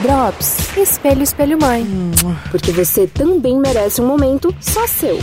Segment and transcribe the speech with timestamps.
[0.00, 1.86] Drops, espelho, espelho, mãe.
[2.50, 5.18] Porque você também merece um momento só seu.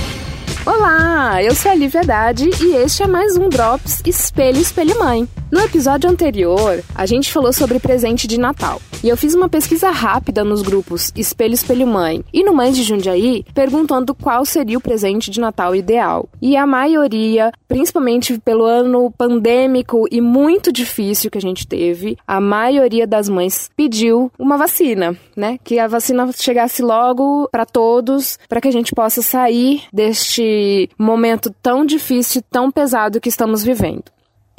[0.66, 5.28] Olá, eu sou a Lívia Haddad e este é mais um Drops Espelho, espelho, mãe.
[5.52, 8.82] No episódio anterior, a gente falou sobre presente de Natal.
[9.04, 12.84] E eu fiz uma pesquisa rápida nos grupos Espelho Espelho Mãe e no Mães de
[12.84, 16.30] Jundiaí, perguntando qual seria o presente de Natal ideal.
[16.42, 22.40] E a maioria, principalmente pelo ano pandêmico e muito difícil que a gente teve, a
[22.40, 25.60] maioria das mães pediu uma vacina, né?
[25.66, 31.54] Que a vacina chegasse logo para todos, para que a gente possa sair deste momento
[31.62, 34.04] tão difícil, tão pesado que estamos vivendo.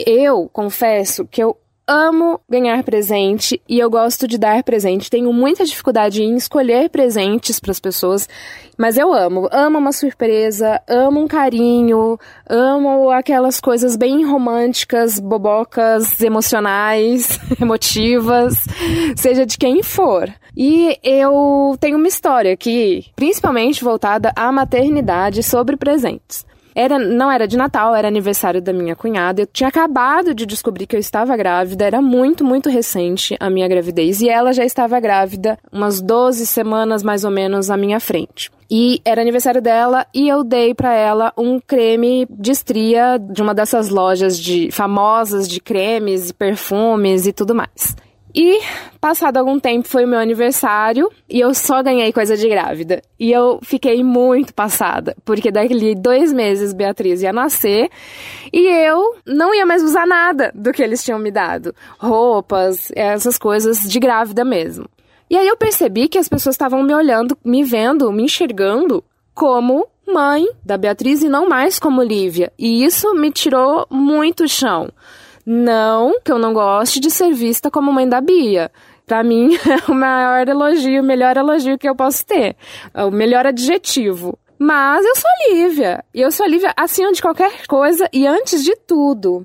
[0.06, 1.56] Eu confesso que eu
[1.87, 5.11] amo ganhar presente e eu gosto de dar presente.
[5.11, 8.28] Tenho muita dificuldade em escolher presentes para as pessoas,
[8.78, 9.48] mas eu amo.
[9.52, 18.55] Amo uma surpresa, amo um carinho, amo aquelas coisas bem românticas, bobocas, emocionais, emotivas,
[19.16, 20.33] seja de quem for.
[20.56, 26.44] E eu tenho uma história aqui, principalmente voltada à maternidade sobre presentes.
[26.75, 29.42] Era, não era de Natal, era aniversário da minha cunhada.
[29.42, 33.69] Eu tinha acabado de descobrir que eu estava grávida, era muito, muito recente a minha
[33.69, 34.20] gravidez.
[34.20, 38.50] E ela já estava grávida umas 12 semanas mais ou menos à minha frente.
[38.70, 43.55] E era aniversário dela e eu dei para ela um creme de estria de uma
[43.55, 47.95] dessas lojas de famosas de cremes e perfumes e tudo mais.
[48.34, 48.61] E,
[48.98, 53.02] passado algum tempo, foi o meu aniversário e eu só ganhei coisa de grávida.
[53.20, 57.91] E eu fiquei muito passada, porque daqui dois meses Beatriz ia nascer
[58.50, 61.75] e eu não ia mais usar nada do que eles tinham me dado.
[61.98, 64.86] Roupas, essas coisas de grávida mesmo.
[65.28, 69.86] E aí eu percebi que as pessoas estavam me olhando, me vendo, me enxergando como
[70.06, 72.53] mãe da Beatriz e não mais como Lívia.
[72.58, 74.91] E isso me tirou muito chão.
[75.44, 78.70] Não que eu não goste de ser vista como mãe da Bia.
[79.06, 82.56] Para mim é o maior elogio, o melhor elogio que eu posso ter.
[82.94, 84.38] É o melhor adjetivo.
[84.58, 86.04] Mas eu sou Lívia.
[86.14, 89.44] E eu sou Lívia acima de qualquer coisa e antes de tudo.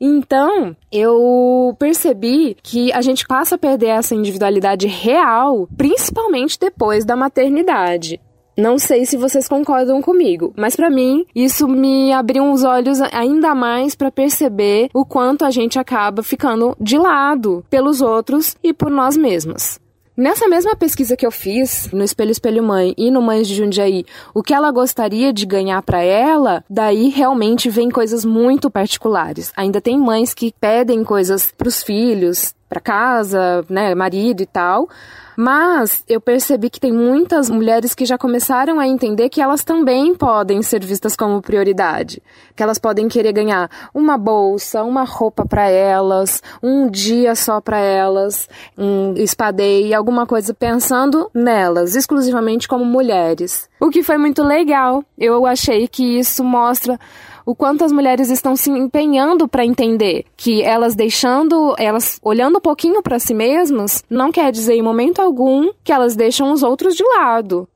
[0.00, 7.16] Então, eu percebi que a gente passa a perder essa individualidade real, principalmente depois da
[7.16, 8.20] maternidade.
[8.56, 13.54] Não sei se vocês concordam comigo, mas para mim isso me abriu os olhos ainda
[13.54, 18.90] mais para perceber o quanto a gente acaba ficando de lado pelos outros e por
[18.90, 19.80] nós mesmas.
[20.14, 24.04] Nessa mesma pesquisa que eu fiz no Espelho Espelho Mãe e no Mães de Jundiaí,
[24.34, 29.50] o que ela gostaria de ganhar para ela, daí realmente vem coisas muito particulares.
[29.56, 34.88] Ainda tem mães que pedem coisas para os filhos, para casa, né, marido e tal,
[35.36, 40.14] mas eu percebi que tem muitas mulheres que já começaram a entender que elas também
[40.14, 42.22] podem ser vistas como prioridade,
[42.56, 47.78] que elas podem querer ganhar uma bolsa, uma roupa para elas, um dia só para
[47.78, 53.68] elas, um espadeio, alguma coisa pensando nelas, exclusivamente como mulheres.
[53.78, 55.04] O que foi muito legal.
[55.18, 56.98] Eu achei que isso mostra
[57.44, 62.60] o quanto as mulheres estão se empenhando para entender que elas deixando, elas olhando um
[62.60, 66.94] pouquinho para si mesmas, não quer dizer em momento algum que elas deixam os outros
[66.94, 67.68] de lado.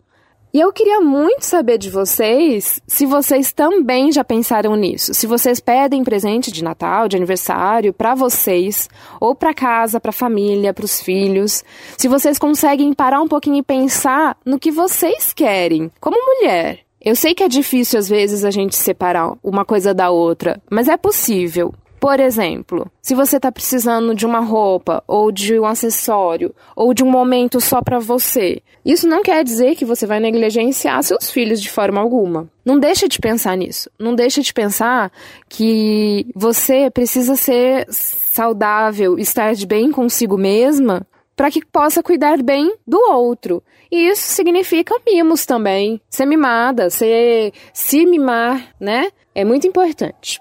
[0.56, 5.12] E eu queria muito saber de vocês se vocês também já pensaram nisso.
[5.12, 8.88] Se vocês pedem presente de Natal, de aniversário para vocês,
[9.20, 11.62] ou para casa, para família, para os filhos.
[11.98, 16.85] Se vocês conseguem parar um pouquinho e pensar no que vocês querem, como mulher.
[17.06, 20.88] Eu sei que é difícil às vezes a gente separar uma coisa da outra, mas
[20.88, 21.72] é possível.
[22.00, 27.04] Por exemplo, se você está precisando de uma roupa, ou de um acessório, ou de
[27.04, 31.62] um momento só para você, isso não quer dizer que você vai negligenciar seus filhos
[31.62, 32.48] de forma alguma.
[32.64, 33.88] Não deixa de pensar nisso.
[33.96, 35.12] Não deixa de pensar
[35.48, 41.06] que você precisa ser saudável, estar de bem consigo mesma
[41.36, 43.62] para que possa cuidar bem do outro.
[43.92, 46.00] E isso significa mimos também.
[46.08, 49.10] Ser mimada, ser, se mimar, né?
[49.34, 50.40] É muito importante.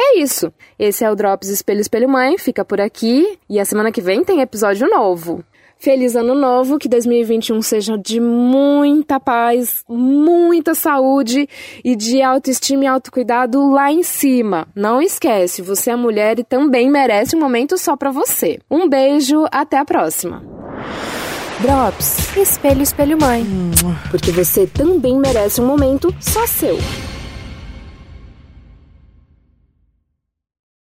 [0.00, 0.52] É isso.
[0.78, 2.38] Esse é o Drops Espelho Espelho Mãe.
[2.38, 3.38] Fica por aqui.
[3.48, 5.44] E a semana que vem tem episódio novo.
[5.86, 11.48] Feliz ano novo, que 2021 seja de muita paz, muita saúde
[11.84, 14.66] e de autoestima e autocuidado lá em cima.
[14.74, 18.58] Não esquece, você é mulher e também merece um momento só para você.
[18.68, 20.42] Um beijo, até a próxima.
[21.60, 22.36] Drops.
[22.36, 23.46] Espelho, espelho, mãe.
[24.10, 26.76] Porque você também merece um momento só seu.